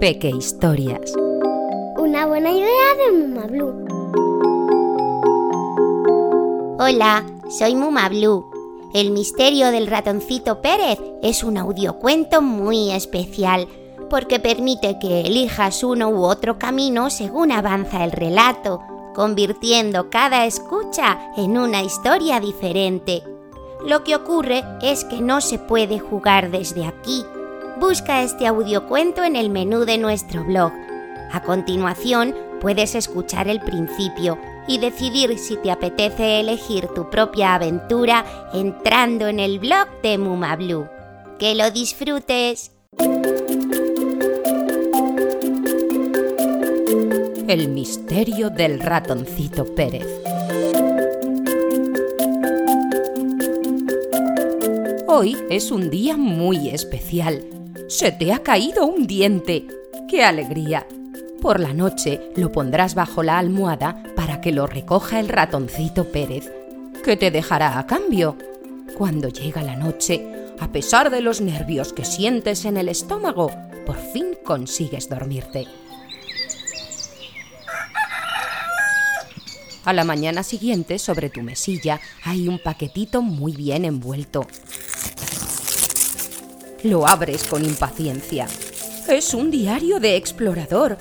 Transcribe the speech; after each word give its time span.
Peque 0.00 0.30
Historias. 0.30 1.12
Una 1.98 2.24
buena 2.24 2.50
idea 2.50 2.94
de 2.96 3.18
Muma 3.18 3.46
Blue. 3.46 3.86
Hola, 6.78 7.26
soy 7.50 7.76
Muma 7.76 8.08
Blue. 8.08 8.46
El 8.94 9.10
misterio 9.10 9.70
del 9.70 9.86
ratoncito 9.86 10.62
Pérez 10.62 10.98
es 11.22 11.44
un 11.44 11.58
audiocuento 11.58 12.40
muy 12.40 12.90
especial 12.92 13.68
porque 14.08 14.40
permite 14.40 14.98
que 14.98 15.20
elijas 15.20 15.84
uno 15.84 16.08
u 16.08 16.24
otro 16.24 16.58
camino 16.58 17.10
según 17.10 17.52
avanza 17.52 18.02
el 18.02 18.12
relato, 18.12 18.80
convirtiendo 19.14 20.08
cada 20.08 20.46
escucha 20.46 21.30
en 21.36 21.58
una 21.58 21.82
historia 21.82 22.40
diferente. 22.40 23.22
Lo 23.86 24.02
que 24.02 24.16
ocurre 24.16 24.64
es 24.80 25.04
que 25.04 25.20
no 25.20 25.42
se 25.42 25.58
puede 25.58 25.98
jugar 25.98 26.50
desde 26.50 26.86
aquí. 26.86 27.22
Busca 27.80 28.22
este 28.22 28.46
audiocuento 28.46 29.24
en 29.24 29.36
el 29.36 29.48
menú 29.48 29.86
de 29.86 29.96
nuestro 29.96 30.44
blog. 30.44 30.70
A 31.32 31.42
continuación, 31.42 32.36
puedes 32.60 32.94
escuchar 32.94 33.48
el 33.48 33.58
principio 33.60 34.38
y 34.68 34.76
decidir 34.76 35.38
si 35.38 35.56
te 35.56 35.70
apetece 35.70 36.40
elegir 36.40 36.88
tu 36.88 37.08
propia 37.08 37.54
aventura 37.54 38.50
entrando 38.52 39.28
en 39.28 39.40
el 39.40 39.58
blog 39.58 39.88
de 40.02 40.18
Muma 40.18 40.56
Blue. 40.56 40.86
¡Que 41.38 41.54
lo 41.54 41.70
disfrutes! 41.70 42.72
El 47.48 47.68
misterio 47.70 48.50
del 48.50 48.78
ratoncito 48.78 49.64
Pérez. 49.74 50.06
Hoy 55.08 55.34
es 55.48 55.70
un 55.70 55.88
día 55.88 56.18
muy 56.18 56.68
especial. 56.68 57.59
Se 57.90 58.12
te 58.12 58.32
ha 58.32 58.38
caído 58.38 58.86
un 58.86 59.08
diente. 59.08 59.66
¡Qué 60.08 60.22
alegría! 60.22 60.86
Por 61.42 61.58
la 61.58 61.74
noche 61.74 62.20
lo 62.36 62.52
pondrás 62.52 62.94
bajo 62.94 63.24
la 63.24 63.36
almohada 63.36 64.00
para 64.14 64.40
que 64.40 64.52
lo 64.52 64.68
recoja 64.68 65.18
el 65.18 65.28
ratoncito 65.28 66.04
Pérez, 66.04 66.52
que 67.04 67.16
te 67.16 67.32
dejará 67.32 67.80
a 67.80 67.88
cambio. 67.88 68.36
Cuando 68.96 69.28
llega 69.28 69.64
la 69.64 69.74
noche, 69.74 70.24
a 70.60 70.70
pesar 70.70 71.10
de 71.10 71.20
los 71.20 71.40
nervios 71.40 71.92
que 71.92 72.04
sientes 72.04 72.64
en 72.64 72.76
el 72.76 72.88
estómago, 72.88 73.50
por 73.84 73.96
fin 73.96 74.36
consigues 74.44 75.08
dormirte. 75.08 75.66
A 79.84 79.92
la 79.92 80.04
mañana 80.04 80.44
siguiente, 80.44 81.00
sobre 81.00 81.28
tu 81.28 81.42
mesilla, 81.42 82.00
hay 82.22 82.46
un 82.46 82.60
paquetito 82.60 83.20
muy 83.20 83.50
bien 83.56 83.84
envuelto. 83.84 84.46
Lo 86.82 87.06
abres 87.06 87.44
con 87.44 87.62
impaciencia. 87.62 88.46
Es 89.06 89.34
un 89.34 89.50
diario 89.50 90.00
de 90.00 90.16
explorador. 90.16 90.96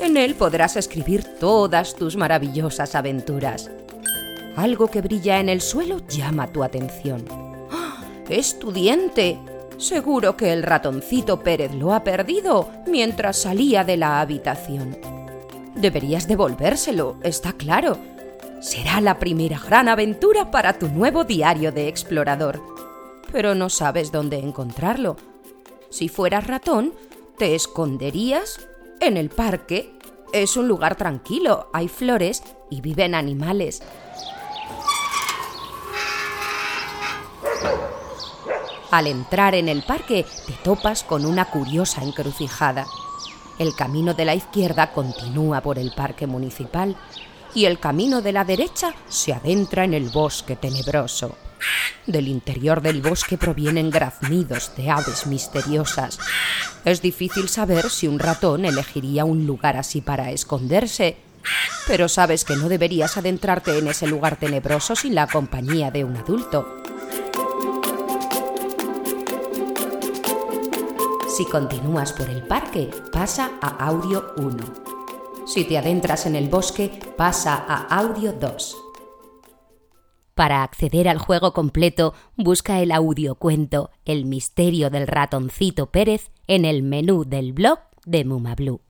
En 0.00 0.16
él 0.16 0.34
podrás 0.34 0.76
escribir 0.76 1.22
todas 1.38 1.94
tus 1.96 2.16
maravillosas 2.16 2.94
aventuras. 2.94 3.70
Algo 4.56 4.88
que 4.88 5.02
brilla 5.02 5.38
en 5.38 5.50
el 5.50 5.60
suelo 5.60 6.00
llama 6.08 6.50
tu 6.50 6.64
atención. 6.64 7.26
¡Ah! 7.70 8.02
¡Es 8.30 8.58
tu 8.58 8.72
diente! 8.72 9.38
Seguro 9.76 10.34
que 10.34 10.50
el 10.52 10.62
ratoncito 10.62 11.40
Pérez 11.40 11.74
lo 11.74 11.92
ha 11.92 12.04
perdido 12.04 12.70
mientras 12.86 13.36
salía 13.36 13.84
de 13.84 13.98
la 13.98 14.20
habitación. 14.22 14.96
Deberías 15.74 16.26
devolvérselo, 16.26 17.18
está 17.22 17.52
claro. 17.52 17.98
Será 18.60 19.02
la 19.02 19.18
primera 19.18 19.58
gran 19.58 19.88
aventura 19.88 20.50
para 20.50 20.78
tu 20.78 20.88
nuevo 20.88 21.24
diario 21.24 21.70
de 21.70 21.88
explorador. 21.88 22.62
Pero 23.32 23.54
no 23.54 23.70
sabes 23.70 24.12
dónde 24.12 24.38
encontrarlo. 24.38 25.16
Si 25.90 26.08
fueras 26.08 26.46
ratón, 26.46 26.94
te 27.38 27.54
esconderías 27.54 28.68
en 29.00 29.16
el 29.16 29.30
parque. 29.30 29.92
Es 30.32 30.56
un 30.56 30.68
lugar 30.68 30.96
tranquilo, 30.96 31.68
hay 31.72 31.88
flores 31.88 32.42
y 32.70 32.80
viven 32.80 33.14
animales. 33.14 33.82
Al 38.90 39.06
entrar 39.06 39.54
en 39.54 39.70
el 39.70 39.82
parque 39.82 40.26
te 40.46 40.52
topas 40.62 41.02
con 41.02 41.24
una 41.24 41.46
curiosa 41.46 42.02
encrucijada. 42.02 42.86
El 43.58 43.74
camino 43.74 44.12
de 44.12 44.26
la 44.26 44.34
izquierda 44.34 44.92
continúa 44.92 45.62
por 45.62 45.78
el 45.78 45.92
parque 45.94 46.26
municipal 46.26 46.96
y 47.54 47.64
el 47.64 47.78
camino 47.78 48.20
de 48.20 48.32
la 48.32 48.44
derecha 48.44 48.94
se 49.08 49.32
adentra 49.32 49.84
en 49.84 49.94
el 49.94 50.10
bosque 50.10 50.56
tenebroso. 50.56 51.34
Del 52.06 52.28
interior 52.28 52.82
del 52.82 53.02
bosque 53.02 53.38
provienen 53.38 53.90
graznidos 53.90 54.74
de 54.76 54.90
aves 54.90 55.26
misteriosas. 55.26 56.18
Es 56.84 57.00
difícil 57.00 57.48
saber 57.48 57.90
si 57.90 58.08
un 58.08 58.18
ratón 58.18 58.64
elegiría 58.64 59.24
un 59.24 59.46
lugar 59.46 59.76
así 59.76 60.00
para 60.00 60.30
esconderse, 60.30 61.16
pero 61.86 62.08
sabes 62.08 62.44
que 62.44 62.56
no 62.56 62.68
deberías 62.68 63.16
adentrarte 63.16 63.78
en 63.78 63.88
ese 63.88 64.06
lugar 64.06 64.36
tenebroso 64.36 64.96
sin 64.96 65.14
la 65.14 65.26
compañía 65.26 65.90
de 65.90 66.04
un 66.04 66.16
adulto. 66.16 66.82
Si 71.36 71.46
continúas 71.46 72.12
por 72.12 72.28
el 72.28 72.42
parque, 72.42 72.90
pasa 73.10 73.52
a 73.62 73.86
audio 73.86 74.34
1. 74.36 74.92
Si 75.46 75.64
te 75.64 75.78
adentras 75.78 76.26
en 76.26 76.36
el 76.36 76.48
bosque, 76.48 77.00
pasa 77.16 77.64
a 77.66 77.86
audio 77.96 78.32
2. 78.32 78.81
Para 80.34 80.62
acceder 80.62 81.08
al 81.08 81.18
juego 81.18 81.52
completo, 81.52 82.14
busca 82.36 82.80
el 82.80 82.90
audiocuento 82.90 83.90
El 84.04 84.24
misterio 84.24 84.88
del 84.88 85.06
ratoncito 85.06 85.90
Pérez 85.90 86.30
en 86.46 86.64
el 86.64 86.82
menú 86.82 87.24
del 87.24 87.52
blog 87.52 87.78
de 88.06 88.24
Muma 88.24 88.54
Blue. 88.54 88.80